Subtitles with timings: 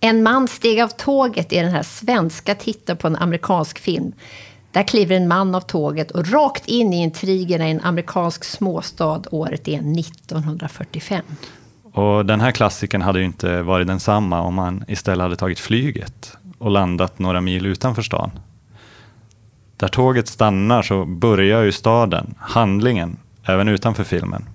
[0.00, 4.12] En man steg av tåget i den här svenska titeln på en amerikansk film.
[4.72, 9.22] Där kliver en man av tåget och rakt in i intrigerna i en amerikansk småstad.
[9.30, 11.22] Året är 1945.
[11.92, 16.36] Och den här klassiken hade ju inte varit densamma om man istället hade tagit flyget
[16.58, 18.30] och landat några mil utanför stan.
[19.76, 24.48] Där tåget stannar så börjar ju staden, handlingen, även utanför filmen.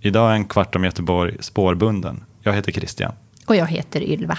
[0.00, 2.24] Idag är en kvart om Göteborg spårbunden.
[2.42, 3.12] Jag heter Christian.
[3.46, 4.38] Och jag heter Ylva.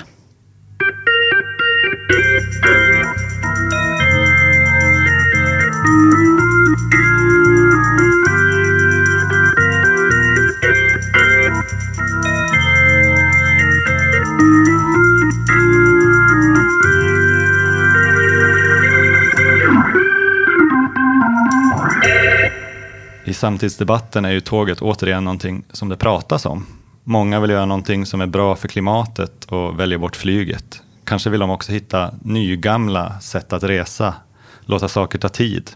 [23.28, 26.66] I samtidsdebatten är ju tåget återigen någonting som det pratas om.
[27.04, 30.82] Många vill göra någonting som är bra för klimatet och väljer bort flyget.
[31.06, 34.14] Kanske vill de också hitta nygamla sätt att resa,
[34.62, 35.72] låta saker ta tid.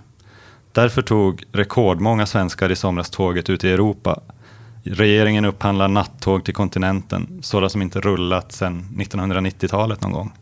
[0.72, 4.20] Därför tog rekordmånga svenskar i somras tåget ut i Europa.
[4.84, 10.34] Regeringen upphandlar nattåg till kontinenten, sådana som inte rullat sedan 1990-talet någon gång.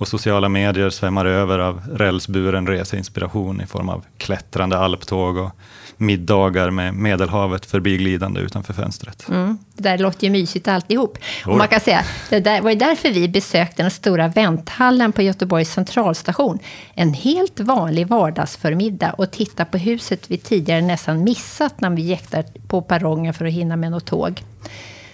[0.00, 5.50] Och sociala medier svämmar över av rälsburen reseinspiration i form av klättrande alptåg och
[5.96, 9.28] middagar med Medelhavet förbiglidande utanför fönstret.
[9.28, 11.18] Mm, det där låter ju mysigt alltihop.
[11.46, 15.22] Och man kan säga, det där var ju därför vi besökte den stora vänthallen på
[15.22, 16.58] Göteborgs centralstation.
[16.94, 22.44] En helt vanlig vardagsförmiddag och titta på huset vi tidigare nästan missat när vi där
[22.68, 24.42] på perrongen för att hinna med något tåg.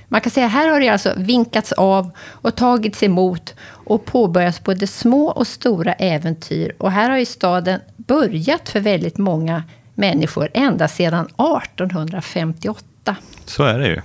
[0.08, 4.86] Man kan säga här har det alltså vinkats av och tagits emot och påbörjats både
[4.86, 6.72] små och stora äventyr.
[6.78, 9.62] Och här har ju staden börjat för väldigt många
[9.94, 13.16] människor ända sedan 1858.
[13.44, 14.00] Så är det ju.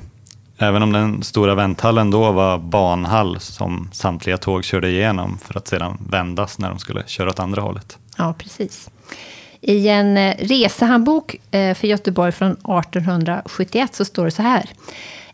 [0.58, 5.68] Även om den stora vänthallen då var banhall som samtliga tåg körde igenom för att
[5.68, 7.98] sedan vändas när de skulle köra åt andra hållet.
[8.18, 8.90] Ja, precis.
[9.62, 14.70] I en eh, resehandbok eh, för Göteborg från 1871 så står det så här.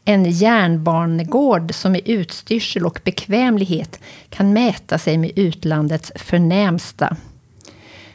[0.10, 7.16] En järnbarnegård som i utstyrsel och bekvämlighet kan mäta sig med utlandets förnämsta.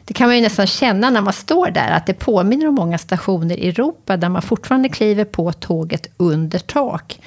[0.04, 2.98] Det kan man ju nästan känna när man står där, att det påminner om många
[2.98, 7.20] stationer i Europa där man fortfarande kliver på tåget under tak.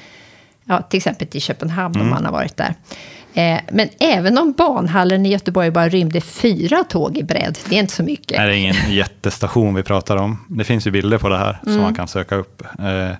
[0.63, 2.07] Ja, till exempel i Köpenhamn mm.
[2.07, 2.75] om man har varit där.
[3.33, 7.79] Eh, men även om banhallen i Göteborg bara rymde fyra tåg i bredd, det är
[7.79, 8.37] inte så mycket.
[8.37, 10.45] Det är ingen jättestation vi pratar om.
[10.49, 11.73] Det finns ju bilder på det här mm.
[11.73, 12.63] som man kan söka upp.
[12.79, 13.15] Eh,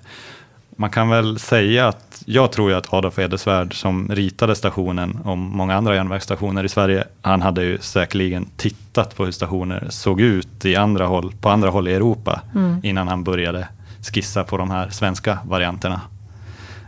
[0.76, 5.38] man kan väl säga att jag tror ju att Adolf Edesvärd som ritade stationen och
[5.38, 10.64] många andra järnvägsstationer i Sverige, han hade ju säkerligen tittat på hur stationer såg ut
[10.64, 12.80] i andra håll, på andra håll i Europa mm.
[12.82, 13.68] innan han började
[14.12, 16.00] skissa på de här svenska varianterna.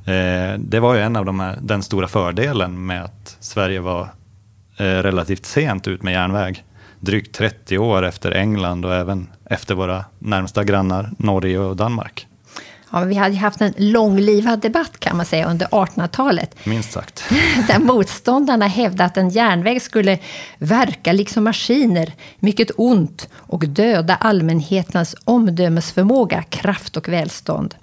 [0.04, 4.02] Eh, det var ju en av de här, den stora fördelen med att Sverige var
[4.76, 6.64] eh, relativt sent ut med järnväg.
[7.00, 12.27] Drygt 30 år efter England och även efter våra närmsta grannar Norge och Danmark.
[12.90, 16.54] Ja, vi hade haft en långlivad debatt kan man säga under 1800-talet.
[16.64, 17.24] Minst sagt.
[17.68, 20.18] Där motståndarna hävdade att en järnväg skulle
[20.58, 27.74] verka liksom maskiner, mycket ont och döda allmänhetens omdömesförmåga, kraft och välstånd.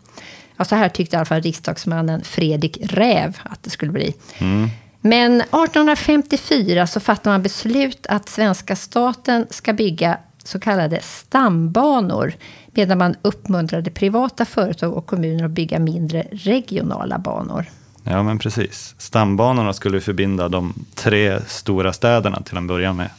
[0.57, 4.13] Ja, så här tyckte i alla fall riksdagsmannen Fredrik Räv att det skulle bli.
[4.37, 4.69] Mm.
[5.01, 10.17] Men 1854 så fattar man beslut att svenska staten ska bygga
[10.47, 12.33] så kallade stambanor
[12.67, 17.65] medan man uppmuntrade privata företag och kommuner att bygga mindre regionala banor.
[18.03, 18.95] Ja, men precis.
[18.97, 23.09] Stambanorna skulle förbinda de tre stora städerna till en början med.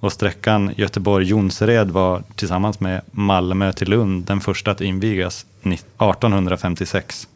[0.00, 7.28] Och sträckan Göteborg-Jonsered var tillsammans med Malmö till Lund den första att invigas 1856.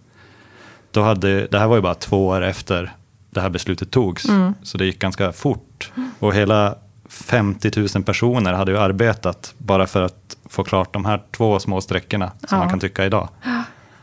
[0.90, 2.92] Då hade, det här var ju bara två år efter
[3.30, 4.54] det här beslutet togs, mm.
[4.62, 5.92] så det gick ganska fort.
[6.18, 6.74] Och hela
[7.12, 11.80] 50 000 personer hade ju arbetat bara för att få klart de här två små
[11.80, 12.58] sträckorna som ja.
[12.58, 13.28] man kan tycka idag.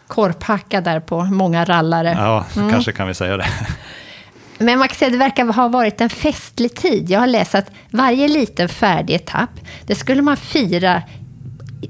[0.08, 2.16] Korphacka där på många rallare.
[2.18, 2.70] Ja, mm.
[2.72, 3.48] kanske kan vi säga det.
[4.58, 7.10] Men man kan säga det verkar ha varit en festlig tid.
[7.10, 9.50] Jag har läst att varje liten färdig etapp,
[9.88, 11.04] det skulle man fira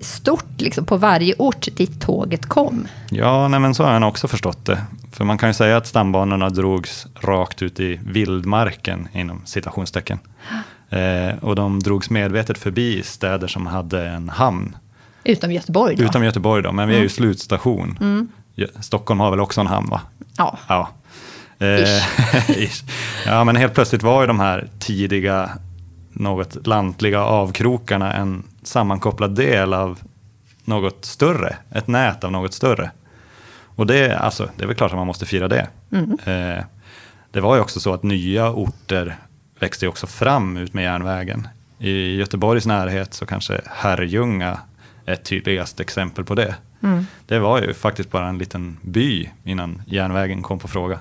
[0.02, 2.88] stort liksom, på varje ort dit tåget kom.
[3.10, 4.82] Ja, nej, men så har jag också förstått det.
[5.12, 10.20] För man kan ju säga att stambanorna drogs rakt ut i vildmarken inom citationstecken.
[10.90, 14.76] Eh, och de drogs medvetet förbi städer som hade en hamn.
[15.24, 16.04] Utom Göteborg då?
[16.04, 17.10] Utom Göteborg då, men vi är ju mm.
[17.10, 17.98] slutstation.
[18.02, 18.28] Mm.
[18.80, 20.02] Stockholm har väl också en hamn va?
[20.38, 20.58] Ja.
[20.68, 20.90] ja.
[21.60, 22.04] Eh,
[23.26, 25.50] ja, men helt plötsligt var ju de här tidiga,
[26.14, 30.00] något lantliga avkrokarna en sammankopplad del av
[30.64, 32.92] något större, ett nät av något större.
[33.64, 35.68] Och det, alltså, det är väl klart att man måste fira det.
[35.92, 36.18] Mm.
[36.26, 36.64] Eh,
[37.32, 39.18] det var ju också så att nya orter
[39.60, 41.48] växte också fram ut med järnvägen.
[41.80, 44.60] I Göteborgs närhet så kanske Herrljunga
[45.06, 46.56] är ett tydligast exempel på det.
[46.84, 47.06] Mm.
[47.26, 51.00] Det var ju faktiskt bara en liten by innan järnvägen kom på fråga.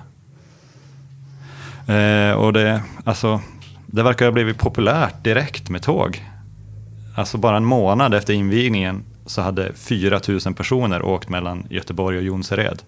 [1.87, 3.41] Eh, och det, alltså,
[3.85, 6.25] det verkar ha blivit populärt direkt med tåg.
[7.15, 12.23] Alltså bara en månad efter invigningen så hade 4 000 personer åkt mellan Göteborg och
[12.23, 12.81] Jonsered.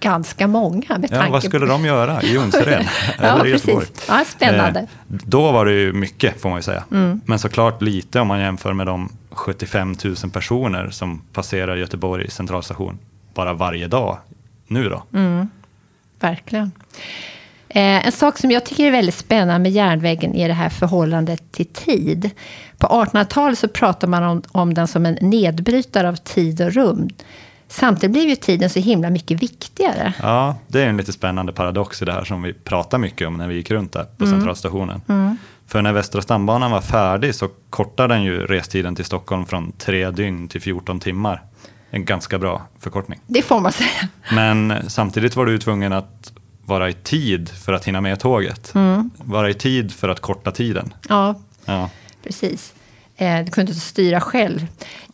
[0.00, 2.88] Ganska många med ja, Vad skulle de göra i Jonsered?
[3.20, 3.86] ja, Göteborg?
[4.08, 4.80] Ja, spännande.
[4.80, 6.84] Eh, då var det ju mycket får man ju säga.
[6.92, 7.20] Mm.
[7.24, 12.98] Men såklart lite om man jämför med de 75 000 personer som passerar Göteborg centralstation
[13.34, 14.18] bara varje dag
[14.66, 15.02] nu då.
[15.12, 15.48] Mm.
[16.20, 16.72] Verkligen.
[17.68, 21.52] Eh, en sak som jag tycker är väldigt spännande med järnvägen är det här förhållandet
[21.52, 22.30] till tid.
[22.78, 27.08] På 1800-talet så pratar man om, om den som en nedbrytare av tid och rum.
[27.68, 30.12] Samtidigt blev ju tiden så himla mycket viktigare.
[30.22, 33.36] Ja, det är en lite spännande paradox i det här som vi pratar mycket om
[33.36, 34.38] när vi gick runt där på mm.
[34.38, 35.00] Centralstationen.
[35.08, 35.36] Mm.
[35.66, 40.10] För när Västra stambanan var färdig så kortade den ju restiden till Stockholm från tre
[40.10, 41.42] dygn till 14 timmar.
[41.90, 43.20] En ganska bra förkortning.
[43.26, 44.08] Det får man säga.
[44.32, 46.32] Men samtidigt var du tvungen att
[46.64, 48.74] vara i tid för att hinna med tåget.
[48.74, 49.10] Mm.
[49.16, 50.94] Vara i tid för att korta tiden.
[51.08, 51.34] Ja,
[51.64, 51.90] ja.
[52.22, 52.74] precis.
[53.16, 54.66] Eh, du kunde inte styra själv.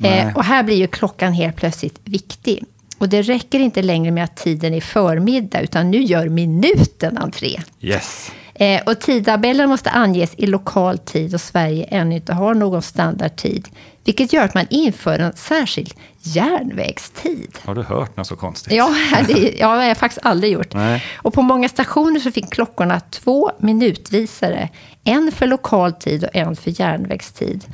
[0.04, 2.64] Eh, och här blir ju klockan helt plötsligt viktig.
[2.98, 7.60] Och det räcker inte längre med att tiden är förmiddag, utan nu gör minuten entré.
[7.80, 8.30] Yes.
[8.54, 13.68] Eh, och tidtabellen måste anges i lokal tid och Sverige ännu inte har någon standardtid.
[14.04, 17.58] Vilket gör att man inför en särskild järnvägstid.
[17.64, 18.72] Har du hört något så konstigt?
[18.72, 18.94] Ja,
[19.26, 20.74] det, ja, har jag faktiskt aldrig gjort.
[20.74, 21.04] Nej.
[21.16, 24.68] Och på många stationer så fick klockorna två minutvisare.
[25.04, 27.64] En för lokal tid och en för järnvägstid.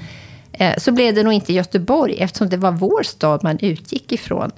[0.53, 4.51] Eh, så blev det nog inte Göteborg eftersom det var vår stad man utgick ifrån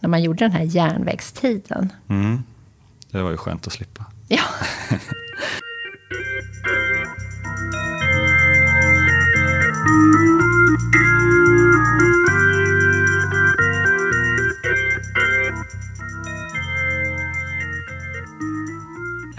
[0.00, 1.92] när man gjorde den här järnvägstiden.
[2.08, 2.42] Mm.
[3.10, 4.04] Det var ju skönt att slippa.
[4.28, 4.42] Ja.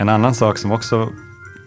[0.04, 1.10] En annan sak som också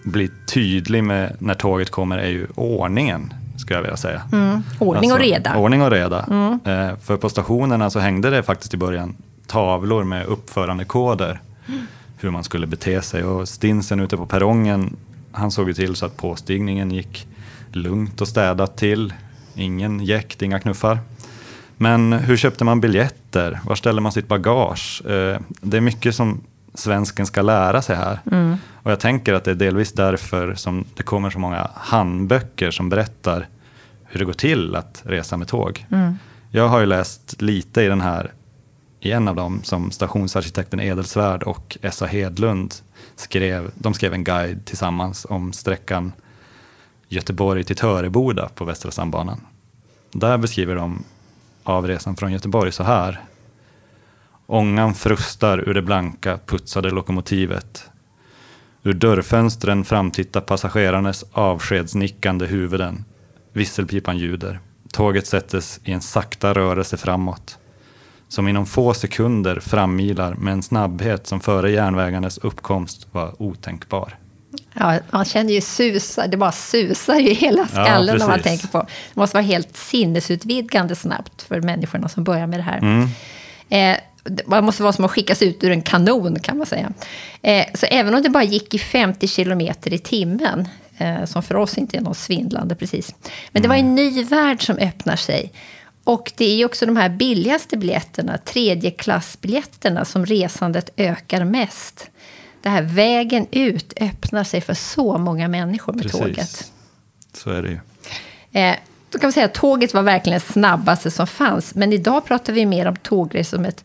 [0.04, 4.22] blir tydlig med när tåget kommer är ju ordningen, skulle jag vilja säga.
[4.32, 4.62] Mm.
[4.78, 5.56] Ordning och alltså, reda.
[5.56, 6.22] Ordning och reda.
[6.22, 6.58] Mm.
[6.64, 9.16] Eh, för på stationerna så hängde det faktiskt i början
[9.46, 11.40] tavlor med uppförandekoder.
[11.68, 11.80] Mm.
[12.18, 13.24] Hur man skulle bete sig.
[13.24, 14.96] Och stinsen ute på perrongen,
[15.32, 17.28] han såg ju till så att påstigningen gick
[17.72, 19.14] lugnt och städat till.
[19.54, 20.98] Ingen jäkt, inga knuffar.
[21.76, 23.60] Men hur köpte man biljetter?
[23.64, 25.02] Var ställer man sitt bagage?
[25.04, 26.40] Eh, det är mycket som
[26.78, 28.20] svensken ska lära sig här.
[28.32, 28.56] Mm.
[28.82, 32.88] Och jag tänker att det är delvis därför som det kommer så många handböcker som
[32.88, 33.48] berättar
[34.04, 35.86] hur det går till att resa med tåg.
[35.90, 36.18] Mm.
[36.50, 38.32] Jag har ju läst lite i den här,
[39.00, 42.74] i en av dem som stationsarkitekten Edelsvärd och Essa Hedlund
[43.16, 43.70] skrev.
[43.74, 46.12] De skrev en guide tillsammans om sträckan
[47.08, 49.40] Göteborg till Töreboda på Västra stambanan.
[50.12, 51.04] Där beskriver de
[51.62, 53.20] avresan från Göteborg så här.
[54.46, 57.90] Ångan frustar ur det blanka putsade lokomotivet.
[58.82, 63.04] Ur dörrfönstren framtittar passagerarnas avskedsnickande huvuden.
[63.52, 64.60] Visselpipan ljuder.
[64.92, 67.58] Tåget sättes i en sakta rörelse framåt.
[68.28, 74.16] Som inom få sekunder frammilar med en snabbhet som före järnvägarnas uppkomst var otänkbar.
[74.74, 78.68] Ja, man känner ju susar, det bara susar i hela skallen ja, när man tänker
[78.68, 78.78] på.
[78.78, 82.78] Det måste vara helt sinnesutvidgande snabbt för människorna som börjar med det här.
[82.78, 83.08] Mm.
[83.68, 86.92] Eh, det måste vara som att skickas ut ur en kanon kan man säga.
[87.42, 90.68] Eh, så även om det bara gick i 50 kilometer i timmen,
[90.98, 93.14] eh, som för oss inte är något svindlande precis.
[93.52, 95.52] Men det var en ny värld som öppnar sig.
[96.04, 102.10] Och det är också de här billigaste biljetterna, tredjeklassbiljetterna, som resandet ökar mest.
[102.62, 106.20] Det här vägen ut öppnar sig för så många människor med Precis.
[106.20, 106.72] tåget.
[107.32, 107.78] Så är det ju.
[108.60, 108.76] Eh,
[109.10, 111.74] då kan man säga att tåget var verkligen det snabbaste som fanns.
[111.74, 113.84] Men idag pratar vi mer om tågresor som ett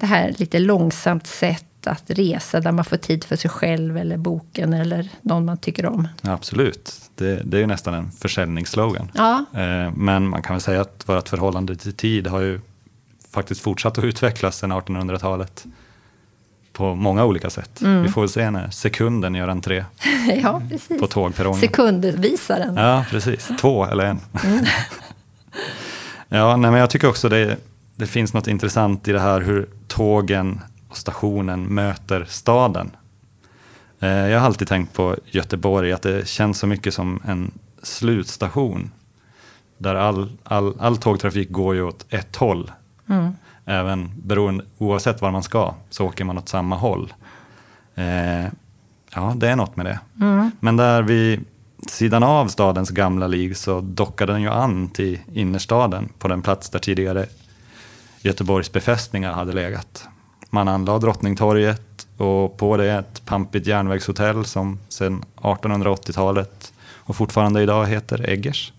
[0.00, 4.16] det här lite långsamt sätt att resa där man får tid för sig själv eller
[4.16, 6.08] boken eller någon man tycker om.
[6.20, 9.10] Ja, absolut, det, det är ju nästan en försäljningsslogan.
[9.14, 9.44] Ja.
[9.54, 12.60] Eh, men man kan väl säga att vårt förhållande till tid har ju
[13.30, 15.64] faktiskt fortsatt att utvecklas sedan 1800-talet
[16.72, 17.80] på många olika sätt.
[17.80, 18.02] Mm.
[18.02, 19.84] Vi får väl se när sekunden gör entré
[20.42, 21.00] ja, precis.
[21.00, 21.60] på tågperrongen.
[21.60, 22.76] Sekundvisaren.
[22.76, 23.50] Ja, precis.
[23.60, 24.20] Två eller en.
[24.44, 24.64] Mm.
[26.28, 27.56] ja, nej, men jag tycker också det,
[28.00, 32.90] det finns något intressant i det här hur tågen och stationen möter staden.
[34.00, 37.50] Eh, jag har alltid tänkt på Göteborg, att det känns så mycket som en
[37.82, 38.90] slutstation.
[39.78, 42.72] Där all, all, all tågtrafik går ju åt ett håll.
[43.08, 43.32] Mm.
[43.64, 47.12] Även beroende, oavsett var man ska så åker man åt samma håll.
[47.94, 48.46] Eh,
[49.14, 49.98] Ja, det är något med det.
[50.60, 51.44] Men där vid
[51.88, 56.70] sidan av stadens gamla lig så dockade den ju an till innerstaden på den plats
[56.70, 57.26] där tidigare
[58.22, 60.08] Göteborgs befästningar hade legat.
[60.50, 66.72] Man anlade Drottningtorget och på det ett pampigt järnvägshotell som sedan 1880-talet
[67.10, 68.72] och fortfarande idag heter Eggers.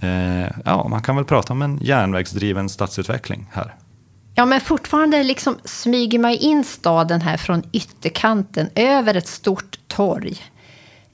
[0.00, 3.74] Eh, ja, man kan väl prata om en järnvägsdriven stadsutveckling här.
[4.34, 10.36] Ja, men fortfarande liksom smyger man in staden här från ytterkanten över ett stort torg.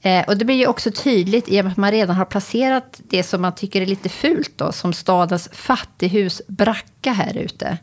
[0.01, 3.01] Eh, och det blir ju också tydligt i och med att man redan har placerat
[3.09, 7.77] det som man tycker är lite fult då, som stadens fattighus bracka här ute.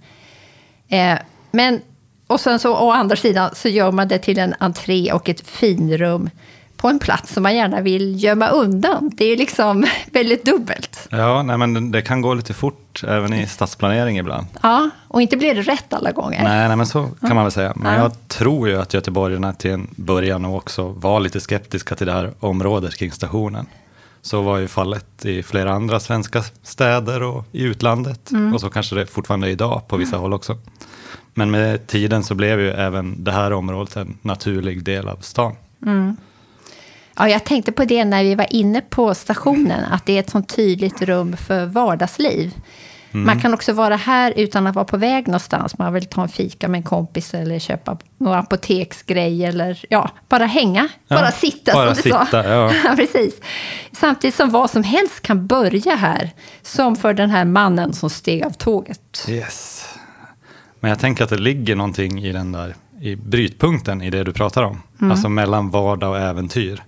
[0.88, 1.18] Eh,
[1.50, 1.80] men,
[2.26, 5.48] och sen så å andra sidan så gör man det till en entré och ett
[5.48, 6.30] finrum
[6.78, 9.10] på en plats som man gärna vill gömma undan.
[9.14, 11.08] Det är liksom väldigt dubbelt.
[11.10, 14.46] Ja, nej, men det kan gå lite fort även i stadsplanering ibland.
[14.62, 16.42] Ja, och inte blir det rätt alla gånger.
[16.44, 17.72] Nej, nej men så kan man väl säga.
[17.76, 18.00] Men Ja.
[18.00, 22.32] jag tror ju att göteborgarna till en början också var lite skeptiska till det här
[22.40, 23.66] området kring stationen.
[24.22, 28.30] Så var ju fallet i flera andra svenska städer och i utlandet.
[28.54, 30.58] Och så kanske det fortfarande är idag på vissa håll också.
[31.34, 35.52] Men med tiden så blev ju även det här området en naturlig del av stan.
[37.18, 40.30] Ja, jag tänkte på det när vi var inne på stationen, att det är ett
[40.30, 42.54] sånt tydligt rum för vardagsliv.
[43.10, 45.78] Man kan också vara här utan att vara på väg någonstans.
[45.78, 50.46] Man vill ta en fika med en kompis eller köpa några apoteksgrej eller ja, bara
[50.46, 52.24] hänga, Ja, bara sitta bara som du sa.
[52.24, 52.72] sitta, ja.
[52.96, 53.40] Precis.
[53.92, 56.30] Samtidigt som vad som helst kan börja här,
[56.62, 59.26] som för den här mannen som steg av tåget.
[59.28, 59.88] Yes.
[60.80, 64.32] Men jag tänker att det ligger någonting i den där i brytpunkten i det du
[64.32, 64.82] pratar om.
[65.10, 66.82] Alltså mellan vardag och äventyr.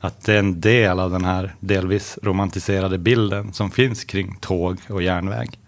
[0.00, 4.78] Att det är en del av den här delvis romantiserade bilden som finns kring tåg
[4.88, 5.58] och järnväg.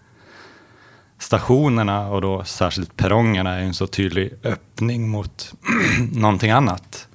[1.19, 5.53] Stationerna och då särskilt perrongerna är en så tydlig öppning mot
[6.13, 7.07] någonting annat.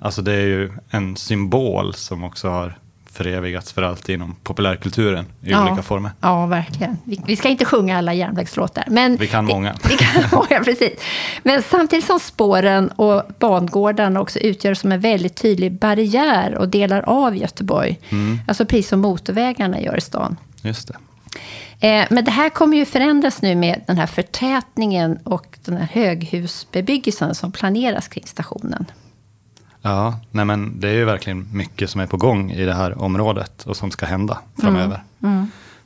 [0.00, 2.78] Alltså det är ju en symbol som också har
[3.12, 6.10] förevigats för alltid inom populärkulturen i olika former.
[6.20, 6.98] Ja, verkligen.
[7.04, 8.84] Vi, vi ska inte sjunga alla järnvägslåtar.
[8.88, 9.74] Men Vi kan många.
[9.88, 10.92] Vi kan många, precis.
[11.42, 17.02] Men samtidigt som spåren och bangårdarna också utgör som en väldigt tydlig barriär och delar
[17.06, 17.98] av Göteborg.
[18.08, 18.40] Mm.
[18.48, 20.36] Alltså precis som motorvägarna gör i stan.
[20.62, 20.96] Just det.
[21.80, 25.88] Eh, men det här kommer ju förändras nu med den här förtätningen och den här
[25.92, 28.86] höghusbebyggelsen som planeras kring stationen.
[29.82, 33.02] Ja, nej men det är ju verkligen mycket som är på gång i det här
[33.02, 35.02] området och som ska hända framöver.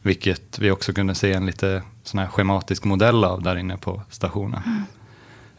[0.03, 4.03] Vilket vi också kunde se en lite sån här schematisk modell av där inne på
[4.11, 4.63] stationen.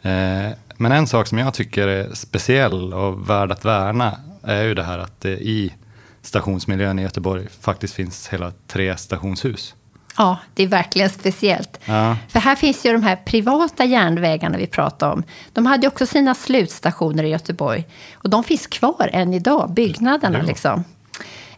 [0.02, 4.74] Eh, men en sak som jag tycker är speciell och värd att värna är ju
[4.74, 5.74] det här att det i
[6.22, 9.74] stationsmiljön i Göteborg faktiskt finns hela tre stationshus.
[10.18, 11.78] Ja, det är verkligen speciellt.
[11.84, 12.16] Ja.
[12.28, 15.22] För här finns ju de här privata järnvägarna vi pratade om.
[15.52, 17.84] De hade också sina slutstationer i Göteborg.
[18.14, 20.44] Och de finns kvar än idag, byggnaderna Ja.
[20.44, 20.84] liksom.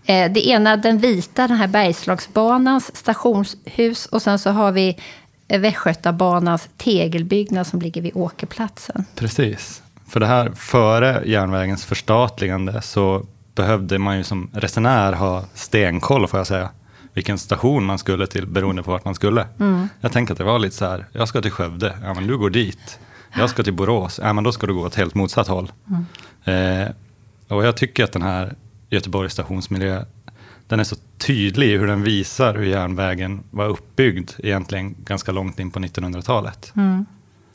[0.05, 4.07] Eh, Det ena, den vita, den här Bergslagsbanans stationshus.
[4.07, 4.97] Och sen så har vi
[5.49, 9.05] Västgötabanans tegelbyggnad som ligger vid Åkerplatsen.
[9.15, 9.83] Precis.
[10.09, 16.41] För det här, före järnvägens förstatligande så behövde man ju som resenär ha stenkoll, får
[16.41, 16.69] jag säga,
[17.19, 19.47] vilken station man skulle till beroende på vart man skulle.
[20.01, 22.39] Jag tänker att det var lite så här, jag ska till Skövde, ja men du
[22.39, 22.99] går dit.
[23.37, 25.73] Jag ska till Borås, ja men då ska du gå åt helt motsatt håll.
[26.45, 26.89] Eh,
[27.49, 28.55] och jag tycker att den här
[28.91, 30.05] Göteborgs stationsmiljö,
[30.67, 35.59] den är så tydlig i hur den visar hur järnvägen var uppbyggd egentligen ganska långt
[35.59, 36.73] in på 1900-talet.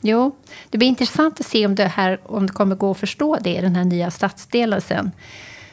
[0.00, 0.36] Jo,
[0.70, 3.54] det blir intressant att se om det, här, om det kommer gå att förstå det
[3.56, 5.10] i den här nya stadsdelen sen.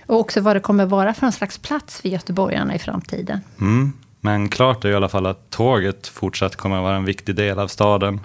[0.06, 3.42] Och också vad det kommer vara för en slags plats för göteborgarna i framtiden.
[3.60, 3.94] Mm.
[4.20, 7.60] Men klart är i alla fall att tåget fortsatt kommer att vara en viktig del
[7.60, 8.20] av staden.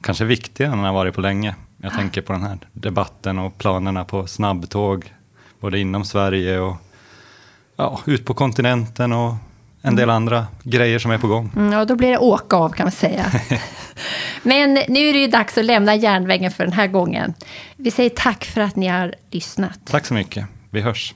[0.00, 1.54] Kanske viktigare än den har varit på länge.
[1.76, 5.14] Jag tänker på den här debatten och planerna på snabbtåg.
[5.60, 6.76] Både inom Sverige och
[7.76, 9.34] ja, ut på kontinenten och
[9.82, 11.52] en del andra grejer som är på gång.
[11.56, 13.32] Mm, och då blir det åka av kan man säga.
[14.42, 17.34] Men nu är det ju dags att lämna järnvägen för den här gången.
[17.76, 19.78] Vi säger tack för att ni har lyssnat.
[19.84, 20.46] Tack så mycket.
[20.72, 21.14] Vi hörs.